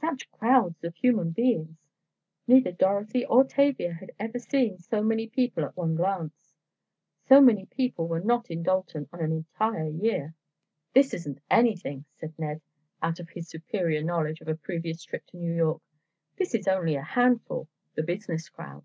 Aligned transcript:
Such 0.00 0.30
crowds 0.30 0.84
of 0.84 0.94
human 0.94 1.32
beings! 1.32 1.80
Neither 2.46 2.70
Dorothy 2.70 3.26
nor 3.28 3.42
Tavia 3.42 3.94
had 3.94 4.12
ever 4.20 4.34
before 4.34 4.48
seen 4.48 4.78
so 4.78 5.02
many 5.02 5.26
people 5.26 5.64
at 5.64 5.76
one 5.76 5.96
glance! 5.96 6.54
So 7.26 7.40
many 7.40 7.66
people 7.66 8.06
were 8.06 8.20
not 8.20 8.52
in 8.52 8.62
Dalton 8.62 9.08
in 9.12 9.18
an 9.20 9.32
entire 9.32 9.88
year. 9.88 10.34
"This 10.92 11.12
isn't 11.12 11.40
anything," 11.50 12.04
said 12.20 12.34
Ned, 12.38 12.60
out 13.02 13.18
of 13.18 13.30
his 13.30 13.48
superior 13.48 14.04
knowledge 14.04 14.40
of 14.40 14.46
a 14.46 14.54
previous 14.54 15.02
trip 15.02 15.26
to 15.32 15.36
New 15.38 15.52
York. 15.56 15.82
"This 16.36 16.54
is 16.54 16.68
only 16.68 16.94
a 16.94 17.02
handful—the 17.02 18.02
business 18.04 18.48
crowd." 18.48 18.84